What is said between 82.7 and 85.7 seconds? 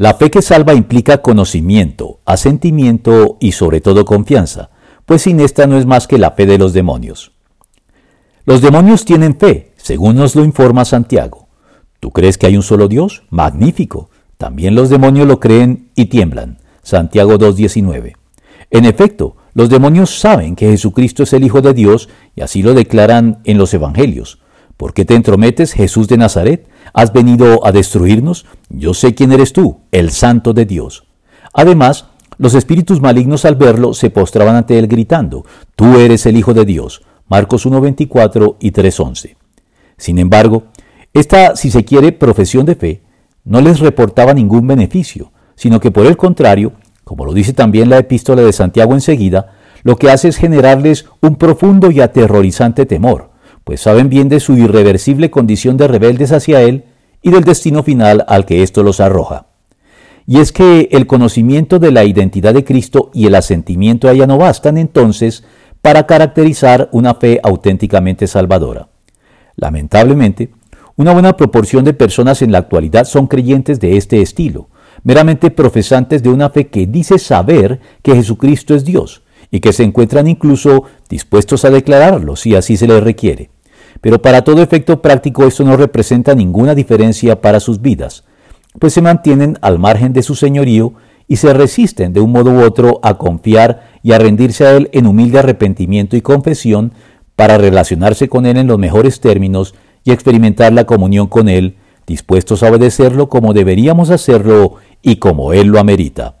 se les requiere. Pero para todo efecto práctico esto